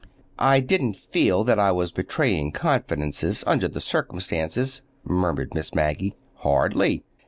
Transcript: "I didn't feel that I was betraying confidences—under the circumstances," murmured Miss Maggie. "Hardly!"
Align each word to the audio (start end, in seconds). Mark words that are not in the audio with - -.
"I 0.39 0.61
didn't 0.61 0.95
feel 0.95 1.43
that 1.43 1.59
I 1.59 1.71
was 1.71 1.91
betraying 1.91 2.51
confidences—under 2.53 3.67
the 3.67 3.79
circumstances," 3.79 4.81
murmured 5.03 5.53
Miss 5.53 5.75
Maggie. 5.75 6.15
"Hardly!" 6.37 7.03